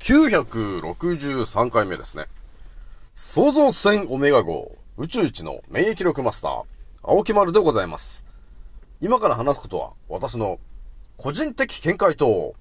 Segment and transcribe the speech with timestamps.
[0.00, 2.24] 963回目ですね。
[3.12, 6.62] 創造船オメガ号宇宙一の免疫力マスター、
[7.02, 8.24] 青木丸でございます。
[9.02, 10.58] 今から話すことは私の
[11.18, 12.54] 個人的見解と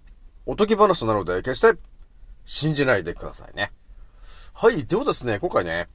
[0.46, 1.80] おとぎ話なので決して
[2.44, 3.72] 信じないでくださいね。
[4.54, 5.88] はい、ではですね、今回ね、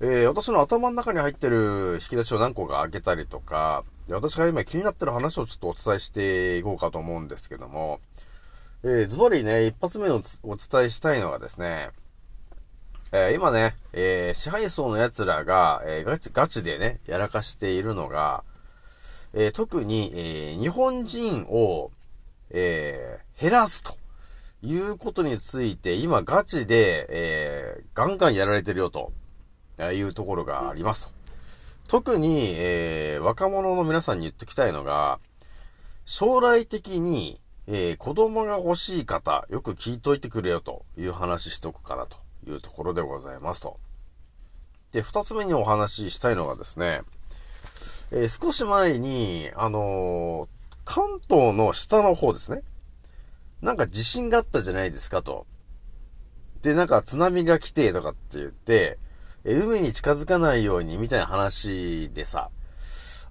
[0.00, 8.00] えー、私の頭の中に入ってる引き出しを何個か開けたりとか、私が今気になってる話をちょっとお伝えしていこうかと思うんですけども、
[8.86, 11.88] えー、ズバリね、一発目のお伝えしたいのがですね、
[13.12, 18.44] えー、今ね、えー、支配層の奴らが、えー、ガチ、ガチでね、やらかしているのが、
[19.32, 21.92] え、特に、え、日本人を、
[22.50, 23.96] え、減らすと
[24.60, 29.12] いうことについて、今ガチで、え、ガンガンやられてるよと、
[29.80, 31.12] いうところがありますと。
[31.88, 35.20] 特に、えー、若者の皆さんに言ってきたいのが、
[36.04, 43.78] 将来的に、えー、子供が欲しい方、よく聞いといてくれよという話しておくかなというところでございますと。
[44.92, 47.02] で、二つ目にお話ししたいのがですね、
[48.10, 50.48] えー、少し前に、あのー、
[50.84, 52.62] 関東の下の方ですね。
[53.62, 55.46] なんか地震があったじゃないですかと。
[56.62, 58.98] で、なんか津波が来てとかって言って、
[59.44, 62.50] え海に近づかないようにみたいな話でさ、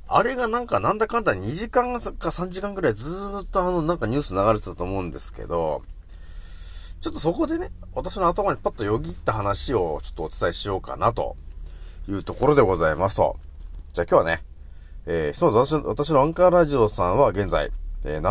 [0.07, 5.81] あれがなんかなんだかんだ2時間か3時間くらいずーっとあのなんかニュース流れてたと思うんですけど、
[7.01, 11.35] ちょっとそこでね、私の頭にパッとよぎった話をちょっとお伝えしようかなと
[12.07, 13.37] いうところでございますと。
[13.91, 14.43] じゃあ今日はね、
[15.05, 17.71] えー、ひとまず私私のアンカーラジオさんは現在、
[18.05, 18.21] えー、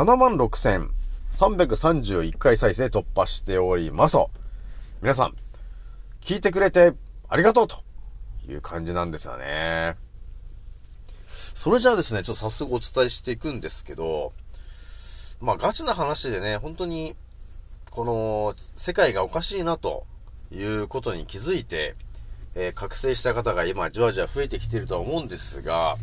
[1.33, 4.31] 76,331回再生突破しておりますと。
[5.03, 5.35] 皆さん、
[6.21, 6.95] 聞いてくれて
[7.29, 7.83] ありがとうと
[8.49, 9.97] いう感じなんですよね。
[11.33, 14.33] それじゃあですね、ちょっと早速お伝えしていくんですけど、
[15.41, 17.17] まあガチな話でね、本当に、
[17.91, 20.07] この世界がおかしいなと
[20.51, 21.95] いうことに気づいて、
[22.55, 25.97] えー、覚醒した方が今じわじわ増えてきてるとは思うんですが、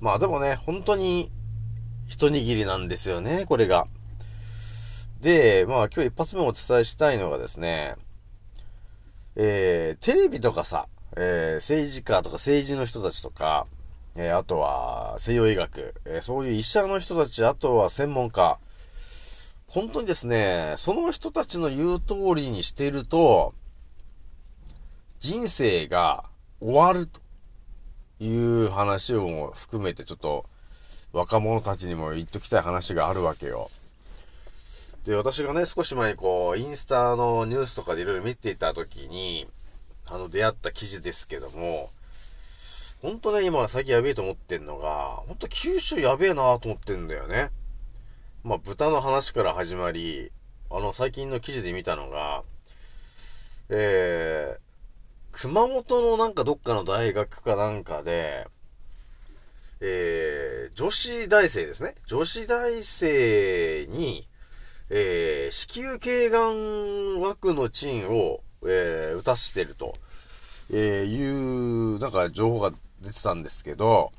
[0.00, 1.30] まあでもね、本当に
[2.08, 3.86] 一握りなんですよね、これが。
[5.20, 7.94] で、まあ今日一発目お伝えしたいのがですね、
[9.36, 13.66] えー、テレビとかさ、えー、政治家とか政治の人たちとか、
[14.14, 18.58] えー、あとは西洋医学、えそういう医者の人たち、あとは専門家、
[19.66, 23.54] 本当にですね、その人たちの言う通りにしていると、
[25.18, 26.24] 人生が
[26.60, 27.20] 終わると
[28.20, 30.44] いう話を含めてちょっと
[31.12, 33.70] 若者たちにも言っときたい話があるわけよ。
[35.06, 39.48] で、私がね、少し前にこう、インスタのニュースとかでいろいろ見ていた時に、
[40.06, 41.90] あの、出会った記事ですけども、
[43.02, 47.50] ほんとね、今最近やべえと思ってんのが、ほんと九州やべえなと思ってんだよね。
[48.44, 50.30] まあ、豚の話から始まり、
[50.70, 52.44] あの、最近の記事で見たのが、
[53.70, 54.60] えー、
[55.32, 58.46] 熊本のなんかどっかの大学かなんかで、
[59.80, 61.96] えー、女子大生ですね。
[62.06, 64.28] 女子大生に、
[64.90, 69.94] えー、子宮頸がん枠のチンを、えー、打たしてると、
[70.72, 74.12] えー、いう、なんか情報が出てたんですけど、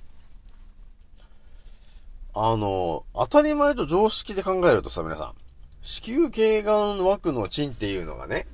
[2.36, 5.34] あの、当たり前と常識で考えるとさ、皆さん、
[5.82, 8.48] 子宮頸がん枠のチンっていうのがね、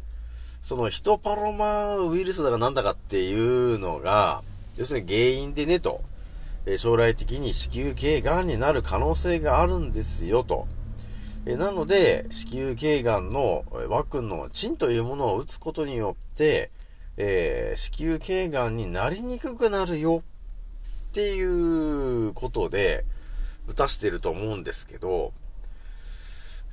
[0.61, 4.41] そのヒトパロマウイルスだかなんだかっていうのが、
[4.77, 6.01] 要するに原因でねと、
[6.65, 10.67] え、将来的に子宮頸がんになる可能性があるんですよと。
[11.45, 16.69] えなので、子宮頸がんの枠のチンというものを打つことによって、
[17.21, 20.23] えー、子宮頸がんになりにくくなるよ
[21.09, 23.03] っていうことで、
[23.67, 25.33] 打たしてると思うんですけど、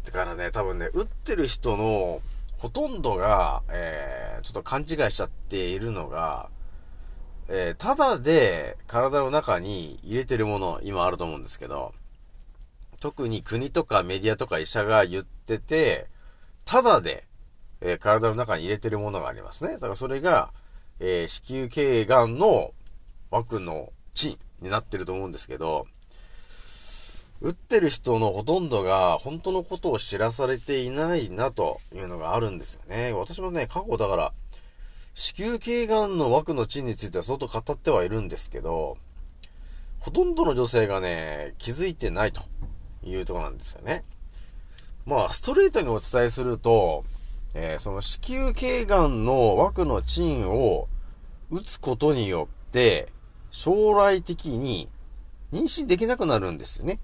[0.05, 2.23] だからね、多分ね、打ってる人の
[2.59, 6.49] ほとんどが、えー、ちょっと勘違いしちゃっているのが、
[7.49, 11.93] えー、ただで体の中に入れてるもの、今あると思うんですけど、
[13.01, 16.07] 特に国とかメディアとか医者が言ってて、
[16.65, 17.27] ただで、
[17.87, 19.73] えー、体の中に入れてるものがありますね。
[19.75, 20.53] だからそれが、
[21.01, 22.73] えー、子宮頸がんの
[23.31, 25.87] 枠のチンになってると思うんですけど、
[27.41, 33.13] 打ってる人のほとんどが本当のことを知らされていないなというのがあるんですよね。
[33.13, 34.33] 私もね、過去だから、
[35.15, 38.97] 子宮頸がんの枠のチンについては相当語ってはいるんですけど、
[40.01, 42.43] ほとんどの女性がね、気づいてないと。
[43.07, 44.05] いうとこなんですよね。
[45.05, 47.05] まあ、ストレートにお伝えすると、
[47.59, 50.89] えー、その子宮頸がんの枠のチンを
[51.51, 53.11] 打つことによって、
[53.51, 54.91] 将来的に
[55.55, 57.01] 妊娠できなくなるんですよね。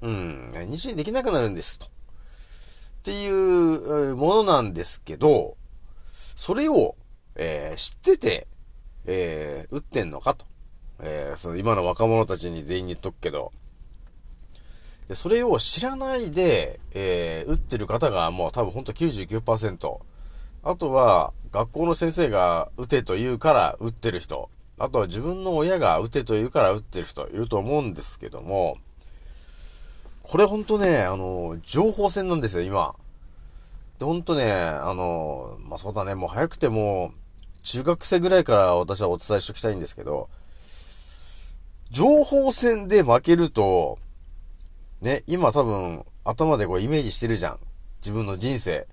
[0.00, 1.86] うん、妊娠できなくなるんですと。
[1.86, 1.88] っ
[3.02, 5.58] ていうものなんですけど、
[6.14, 6.96] それを、
[7.34, 8.48] えー、知ってて、
[9.04, 10.46] えー、打ってんのかと。
[11.00, 13.52] えー、その今の若者たちに全員言っとくけど、
[15.12, 19.98] でそれを知らないで、えー、打ってる方がもう多分ほんと99%。
[20.64, 24.48] あとは、学校の先生が打てと言うから打ってる人。
[24.78, 28.78] あとは自分の親が打てと言うから打ってる人いると思うんですけども、
[30.22, 32.94] これほんとね、あの、情報戦なんですよ、今。
[33.98, 37.12] で、ほんとね、あの、まあ、そうだね、もう早くても、
[37.62, 40.30] 中学生ぐらいから私はお伝えしておきたいんですけど、
[41.90, 43.98] 情報戦で負けると、
[45.02, 47.58] ね、今多分頭でこうイメージしてるじゃん。
[48.00, 48.86] 自分の人生。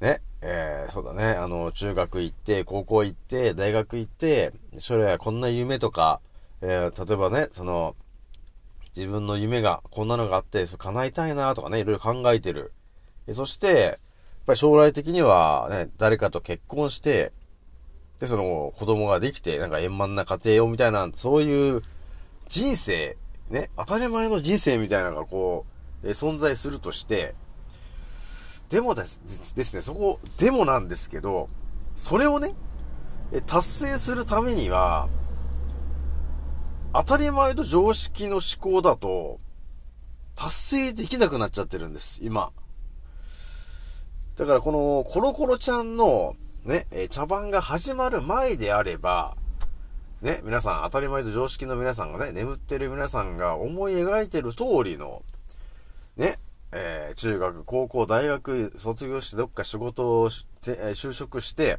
[0.00, 6.20] ね、えー、そうだね、あの、中学行って、高校行って、大学行って、将来はこんな夢とか、
[6.62, 7.94] えー、例えばね、その、
[8.96, 12.72] 自分の夢が、こんなのがあって、そ叶えたいなとかね、いろいろ考えてる。
[13.32, 13.96] そして、やっ
[14.46, 17.32] ぱり将来的にはね、誰かと結婚して、
[18.18, 21.82] で、その子供ができて、なんか円満な家庭をみたいな、そういう
[22.48, 23.16] 人生、
[23.54, 25.64] ね、当たり前の人生みたいなのがこ
[26.02, 27.36] う、え存在するとして、
[28.68, 31.48] でもですですね、そこ、でもなんですけど、
[31.94, 32.52] それをね、
[33.32, 35.08] え達成するためには、
[36.92, 39.38] 当たり前と常識の思考だと、
[40.34, 42.50] 達成できなくなっちゃってるんです、今。
[44.36, 46.34] だからこのコロコロちゃんの
[46.64, 49.36] ね、え茶番が始まる前であれば、
[50.24, 55.22] ね、皆さん、当たり前と常識の皆さんがね、眠ってる皆さんが思い描いてる通りの、
[56.16, 56.38] ね、
[56.72, 61.78] えー、中学、高校、大学卒業してどっか仕事をして、えー、就職して、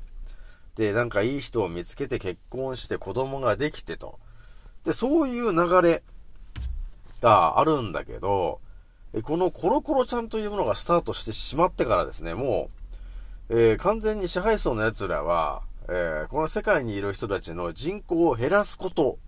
[0.75, 4.19] で、なんかいい人を見つけて結婚して子供ができてと。
[4.83, 6.03] で、そういう流れ
[7.21, 8.59] があるんだけど、
[9.23, 12.69] このコロコロちゃんというものがスタートしてしまってからですね、も
[13.49, 19.19] う、えー、完全に支配層の奴らは、えー、この世界にいる人たちの人口を減らすこと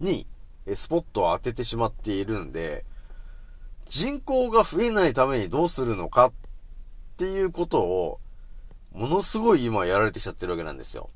[0.00, 0.26] に、
[0.66, 2.84] えスポットを当ててしまっているんで、
[3.86, 6.32] 人口が増えないためにどうするのかっ
[7.18, 8.20] ていうことを、
[8.92, 11.10] ものすごい今やられてきちゃってるわけなんですよ。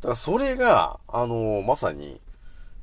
[0.00, 2.20] だからそれが、あのー、まさに、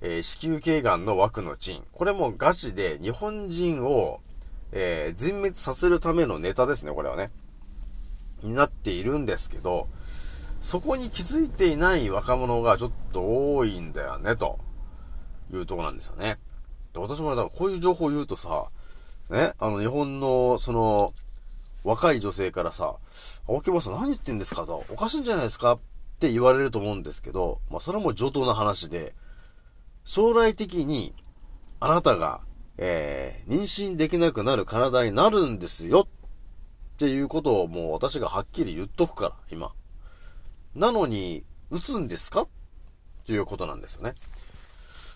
[0.02, 1.84] えー、子宮頸がんの枠の鎮。
[1.94, 4.22] これもガチで日本人を、
[4.72, 7.32] えー、全滅させるためのネタですね、これはね。
[8.44, 9.88] になっているんですけど、
[10.66, 14.58] そこに気づいていない若者がちょっと多いんだよね、と
[15.54, 16.40] いうとこなんですよね。
[16.92, 18.66] で私もだからこういう情報を言うとさ、
[19.30, 21.14] ね、あの日本のその
[21.84, 22.96] 若い女性からさ、
[23.48, 24.66] 青木さん何言ってんですか？
[24.66, 25.74] と、おかしいんじゃないですか？
[25.74, 25.80] っ
[26.20, 29.14] て言われると思うんですけど、まあそれはもう上等な話で、
[30.04, 31.14] 将来的に
[31.80, 32.42] あなたが、
[32.80, 39.72] えー、妊娠できなくなる体になるんですよっていうことをもう私がはっきり言っとくから、今。
[40.76, 42.48] なのに、打つんですか？
[43.26, 44.14] ということなんですよね。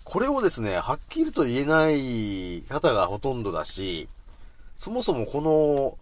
[0.04, 4.10] これをですね、はっきりと言えない方がほとんどだし、
[4.78, 5.42] そもそもこ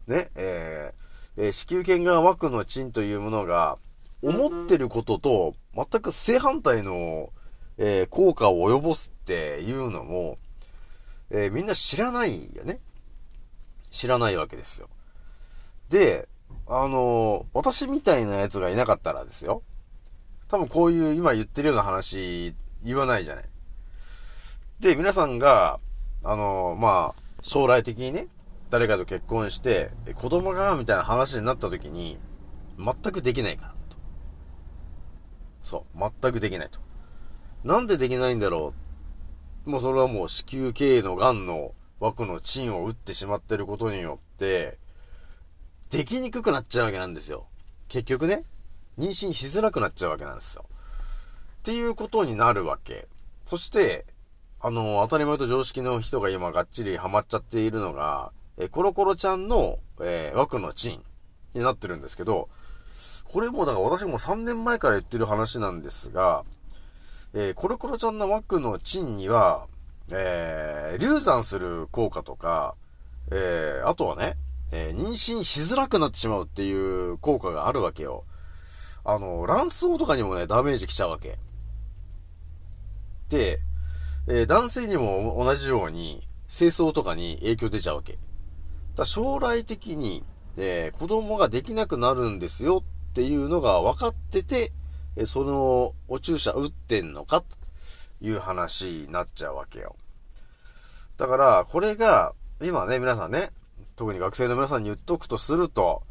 [0.08, 3.78] の、ね、えー、えー、子宮頸が枠の賃というものが、
[4.22, 7.30] 思ってることと全く正反対の、
[7.78, 10.38] えー、効果を及ぼすっていうのも、
[11.30, 12.80] えー、みんな知らないよね。
[13.92, 14.90] 知らないわけですよ。
[15.90, 16.28] で、
[16.68, 19.64] あの、私みたいなやつがいなかったらですよ。
[20.48, 23.46] 多分こういう今言ってるような話言わないじゃない。
[24.80, 25.80] で、皆さんが、
[26.24, 28.28] あの、まあ、将来的にね、
[28.70, 32.18] 誰かと結婚して、子供が、みたいな話になった時に、
[32.78, 33.98] 全くできないからと。
[35.62, 36.80] そう、全くできないと。
[37.64, 38.74] なんでできないんだろ
[39.66, 39.70] う。
[39.70, 44.78] もうそれはもう子宮頸の癌の枠の賃を打ってしまってることによって、
[45.90, 47.48] できにくくなっちゃうわけなんですよ。
[47.88, 48.44] 結局ね、
[48.98, 50.66] 妊娠しづらくなっちゃうわけなんですよ。
[51.60, 53.08] っていうことになるわけ。
[53.46, 54.06] そして、
[54.60, 61.04] あの、当たり前と常識の人が今がっちりハマっちゃっているのが、えコロコロちゃんの、えー、枠のチン
[61.54, 62.50] になってるんですけど、
[63.26, 66.44] これもだから私も3年前から言ってる話なんですが、
[67.34, 69.68] えー、コロコロちゃんの枠のチンには、
[70.12, 72.76] えー、流産する効果とか、
[73.32, 74.38] えー、あとはね、
[74.72, 78.26] えー、妊娠しづらくなってしまうっていう効果があるわけよ。
[79.04, 81.40] あの、卵巣とかにもね、ダメージ来ちゃうわけ。
[83.30, 83.60] で、
[84.28, 88.18] えー、男性にも同じように、清掃とかに影響出ちゃうわけ。
[88.96, 90.26] だ将来的に、
[90.58, 94.72] えー、子供ができなくなるんですよっていうのが分かってて、
[95.16, 97.58] え、そのお注射打ってんのかと
[98.22, 99.96] いう話になっちゃうわけよ。
[101.18, 103.52] だから、これが、今ね、皆さんね、
[103.98, 106.04] 特に学生の皆さんに言っとくとすると、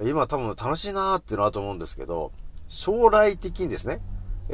[0.00, 2.32] 今多分楽しいなーっていうのはと思うんですけど、
[2.68, 4.00] 将来的にですね、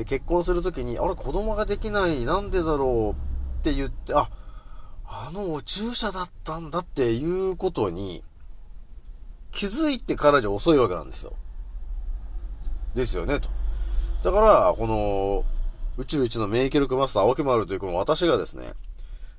[0.07, 4.31] 結婚するときに、あれ子供ができない、なんでだろうって言って、あ、
[5.05, 8.25] あのお注射だったんだっていうことに
[9.51, 11.35] 気づいてからじゃ遅いわけなんですよ。
[12.95, 13.51] ですよね、と。
[14.23, 15.45] だから、この、
[15.99, 18.73] 宇宙一の免疫力マスター、青木丸というこの私がですね、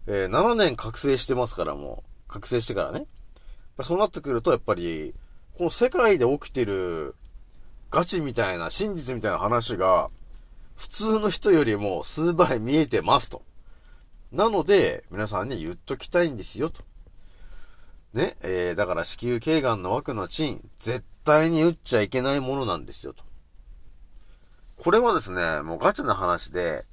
[0.06, 3.08] えー、7年覚醒してますからもう、覚醒してからね。
[3.82, 5.16] そうなってくると、やっぱり、
[5.58, 7.16] この世界で起きてる
[7.90, 10.10] ガチみたいな、真実みたいな話が、
[10.76, 13.44] 普通の人よりも数倍見えてますと。
[14.32, 16.82] なので、皆さんに言っときたいんですよ、と。
[18.14, 23.24] ね、えー、だから子宮頸がんの枠のチン、絶対に打っちゃいけないものなんですよ、と。
[24.78, 26.86] これはですね、もうガチな話で、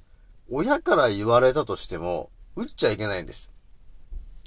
[0.49, 3.51] 親から言われたとしても、打っちゃいけないんです。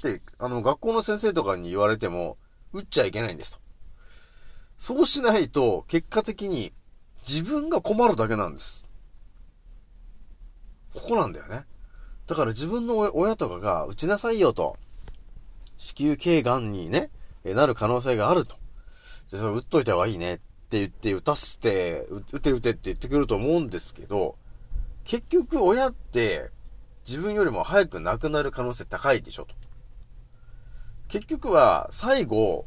[0.01, 2.37] で、あの、学校の先生とかに言われても、
[2.73, 3.59] 打っちゃいけないんですと。
[4.77, 6.73] そうしないと、結果的に
[7.27, 8.87] 自分が困るだけなんです。
[10.93, 11.65] ここなんだよね。
[12.27, 14.77] だから自分の親とかが打ちなさいよと。
[15.77, 17.09] 子宮頸がんにね、
[17.43, 18.55] なる可能性があると。
[19.27, 24.35] じゃ、それ打っといた方がいいねって言って打たして、打て打てって言ってくると思うんですけど、
[25.03, 26.49] 結局親って
[27.07, 29.55] 自分よりも早く亡くなる可能性高いでしょと。
[31.15, 32.65] 結局は最後、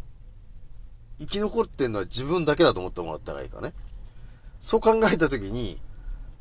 [1.19, 3.75] 生き残ってんのは自分だけだと思ってもらった方がいいかね。
[4.59, 5.79] そう考えたときに、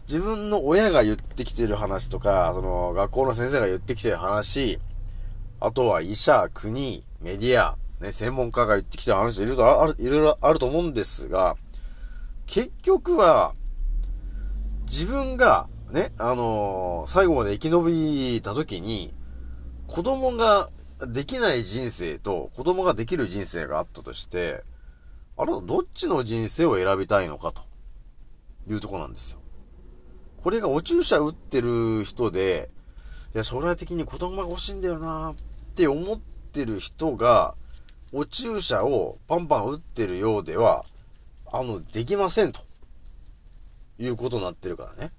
[0.03, 4.79] 自分の親が言ってきてる話とか、その学校の先生が言ってきてる話、
[5.59, 11.57] あとは医者、国、メディア、ね、専門家が言ってきてる話いろいろある、いろいろあると思うんですが、
[12.45, 13.53] 結局は、
[14.85, 17.85] 自分が、ね、あのー、最後まで生き延
[18.35, 19.13] びた時に、
[19.87, 20.69] 子供が
[21.05, 24.63] できない人生と子供ができる人生があったとして、
[25.37, 27.61] あなたどっちの人生を選びたいのかと
[28.67, 29.39] いうとこなんですよ。
[30.41, 32.69] これがお注射打ってる人で、
[33.35, 35.35] いや、将来的に子供が欲しいんだよなっ
[35.75, 37.55] て思ってる人が、
[38.13, 40.85] お注射をパンパン打ってるようでは、
[41.51, 42.67] あの、できませんと。
[43.99, 45.11] いうことになってるからね。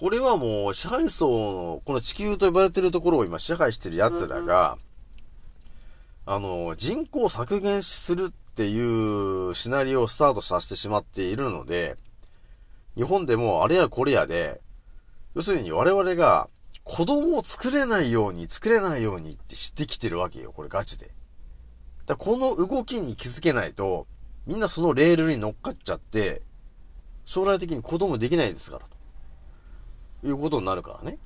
[0.00, 4.78] これはもう支配層の、この地球と呼ばれてるところを今支配してる奴らが、
[6.24, 11.98] あの、人口削減するっていうシナリオをスタートさせてしまっているので、
[12.96, 14.62] 日本でもあれやこれやで、
[15.34, 16.48] 要するに我々が
[16.82, 21.10] 子供を作れないように、作れないようにって知ってきてるわけよ、これガチで。
[22.06, 24.06] だこの動きに気づけないと、
[24.46, 26.40] みんなそのレールに乗っかっちゃって、
[27.26, 28.99] 将来的に子供できないですから、と
[30.24, 31.18] いうことになるからね。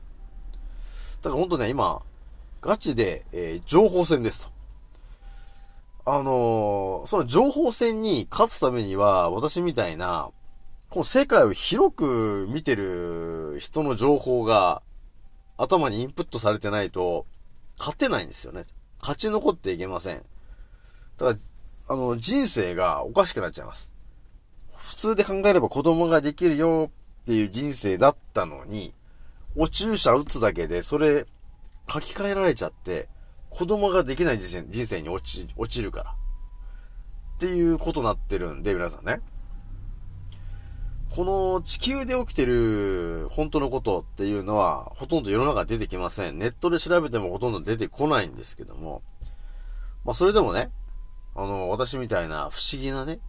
[1.22, 2.02] だからほんとね、今、
[2.60, 4.54] ガチで、えー、情報戦ですと。
[6.06, 10.30] あのー、その情報戦に勝つためには、私みたいな、
[10.90, 14.82] この世界を広く見てる人の情報が
[15.56, 17.26] 頭にインプットされてないと
[17.78, 18.64] 勝てないんですよね。
[19.00, 20.22] 勝ち残っていけません。
[21.16, 21.38] ただ、
[21.88, 23.90] あの、人生がおかしくなっちゃいます。
[24.76, 26.90] 普通で考えれば子供ができるよ
[27.24, 28.92] っていう人生だったのに、
[29.56, 31.26] お注射打つだけでそれ
[31.88, 33.08] 書き換えられちゃって、
[33.48, 36.14] 子供ができない人生人生に落ち、落ちるから。
[37.36, 39.20] っていうことになってるんで、皆さんね。
[41.16, 46.38] この地球で起きてる本当のことっていうのは、ほとんど世の中出てきません。
[46.38, 49.02] ネットで調べてもほとんど出てこないんですけども、
[50.04, 50.70] まあそれでもね、
[51.34, 53.20] あの、私みたいな不思議なね、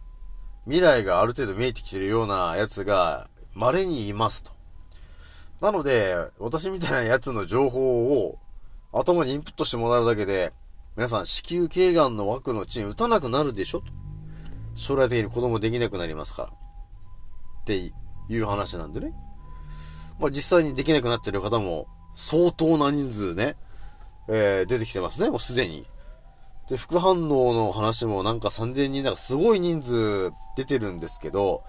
[0.64, 4.52] 未来がある程度見えてきてるようなやつが稀にいますと。
[5.60, 8.38] なので、私みたいなやつの情報を
[8.92, 10.52] 頭にインプットしてもらうだけで、
[10.96, 13.86] 皆さん子宮頸がんの枠の地に打たなくなるでしょと。
[14.74, 16.48] 将来的に子供できなくなりますから。
[16.48, 16.52] っ
[17.64, 17.76] て
[18.28, 19.12] いう話なんでね。
[20.20, 23.56] まあ実際にできなくなってる方も相当な人数ね、
[24.28, 25.86] えー、出てきてますね、もうすでに。
[26.68, 31.62] で、副反応の話もなんか3000人なんかすごい人数出てるんですけど、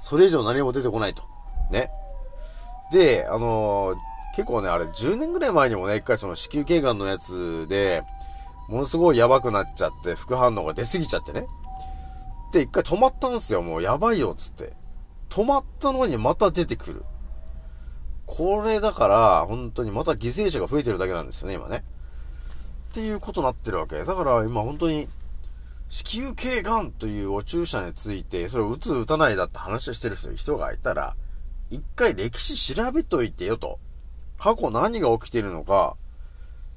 [0.00, 1.22] それ以上何も出てこないと。
[1.70, 1.90] ね。
[2.90, 3.96] で、あのー、
[4.34, 8.02] 結構ね、あれ10年ぐらい前にもね、一回その子宮頸がんのやつで、
[8.68, 11.46] ものすごいやばくなっちゃって、副反応が出すぎちゃってね。
[12.52, 14.72] で、一回止まったんですよ、もうやばいよ、つって。
[15.28, 17.04] 止まったのにまた出てくる。
[18.26, 21.84] これだから、本当にまた犠牲者が増えてるだけなんですよね、今ね。
[22.90, 24.04] っていうことになってるわけ。
[24.04, 25.08] だから今本当に、
[25.90, 31.16] 子宮頸がんというお注射について、それを打つ打たないだって話をしてる人がいたら、
[31.68, 33.80] 一回歴史調べといてよと。
[34.38, 35.96] 過去何が起きてるのか、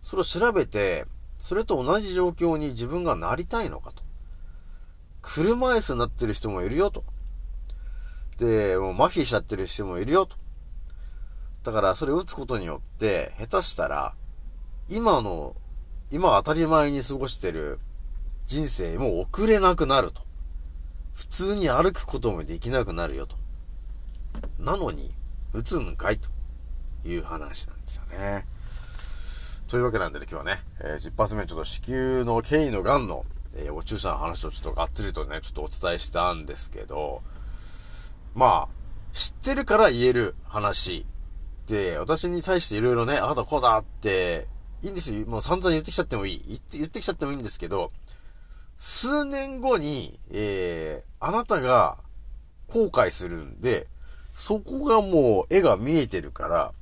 [0.02, 1.06] それを調べて、
[1.38, 4.02] それと同じ状況に自分がなりたいのかと。
[5.22, 7.04] 車椅子になってる人もいるよと。
[8.40, 10.38] で、もう麻痺しちゃってる人もいるよと。
[11.62, 14.16] だからそれを打つことによって、下手したら、
[14.90, 15.56] 今の、
[16.10, 17.80] 今当たり前に過ごしてる
[18.48, 20.22] 人生も遅れなくなると。
[21.14, 23.36] 普通に歩くこともできなくなるよと。
[24.60, 25.12] なのに、
[25.54, 26.30] 打つんかいと
[27.06, 28.46] いう話なんですよね。
[29.68, 33.24] というわけなんでね、今日はね、えー、10発目ちょっと子宮の経緯の癌の、
[33.56, 37.22] えー、お注射の話をちょっとがっつりとね、ちょっとお伝えしたんですけど、
[38.36, 41.06] まあ、知ってるから言える話
[41.68, 44.48] で、私に対していろいろね、あなたこうだって、
[44.84, 45.26] いいんですよ。
[45.28, 46.44] もう散々言ってきちゃってもいい。
[46.46, 47.92] 言って、言ってきちゃってもいいんですけど、
[48.78, 51.98] 数年後に、えー、あなたが
[52.68, 53.88] 後悔するんで、
[54.34, 56.74] そこがもう絵が見えてるから、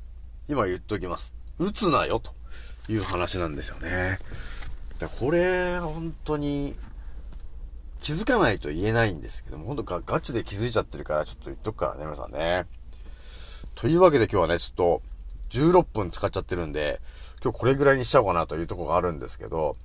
[0.48, 1.34] 今言っときます。
[1.60, 2.34] 打つなよ、と
[2.90, 4.20] いう話なんですよね。
[5.00, 6.76] だこれ、本当に、
[8.02, 12.66] 気づかないと言えないんですけども、本当ガガチで気づいちゃってるから、ちょっと言っとくからね、皆さんね。
[13.76, 15.02] というわけで今日はね、ちょっと、
[15.52, 17.00] 16分使っちゃってるんで、
[17.44, 19.76] 今日これぐらいにしちゃおうかなというとこがあるんですけど、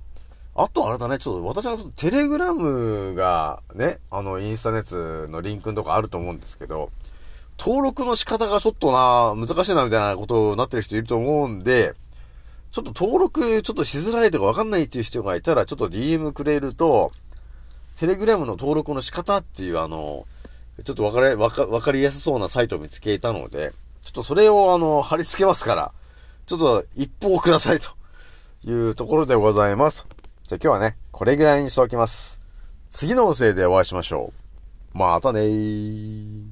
[0.59, 6.89] あとあれだね、ちょっと私のテレグラムがね、あの、インスタネットのリンクのとこあると思うんですけど、
[7.59, 11.93] 登録の仕方がちょっとな、難しいなみたいなことになってる人いると思うんで、
[12.71, 17.11] ちょっと登録ちょっとしづらいとかわかんないっていう人がいたら、ちょっと DM くれると、
[17.95, 20.25] テレグラムの登録の仕方っていうあの、
[20.83, 25.91] ちょっとわかれ、わか、わかりやすそうなサイトを見つけたので、ちょっとそれをあの、貼り付けますから、
[26.47, 27.89] ちょっと一報くださいと
[28.67, 30.07] いうところでございます。
[30.47, 32.39] じゃあ今日はね、これぐらいにしておきます。
[32.89, 34.31] 次の音声でお会いしましょ
[34.95, 34.97] う。
[34.97, 36.46] またねー。